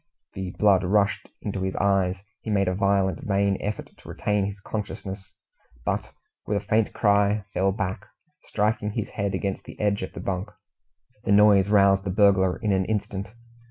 The 0.33 0.49
blood 0.57 0.83
rushed 0.83 1.29
into 1.43 1.61
his 1.61 1.75
eyes 1.75 2.13
and 2.15 2.17
ears. 2.17 2.23
He 2.41 2.49
made 2.49 2.67
a 2.67 2.73
violent, 2.73 3.21
vain 3.23 3.55
effort 3.61 3.91
to 3.95 4.09
retain 4.09 4.45
his 4.47 4.59
consciousness, 4.59 5.31
but 5.85 6.11
with 6.47 6.57
a 6.57 6.65
faint 6.65 6.91
cry 6.91 7.45
fell 7.53 7.71
back, 7.71 8.07
striking 8.45 8.93
his 8.93 9.09
head 9.09 9.35
against 9.35 9.65
the 9.65 9.79
edge 9.79 10.01
of 10.01 10.13
the 10.13 10.19
bunk. 10.19 10.49
The 11.23 11.31
noise 11.31 11.69
roused 11.69 12.03
the 12.03 12.09
burglar 12.09 12.57
in 12.57 12.71
an 12.71 12.85
instant. 12.85 13.27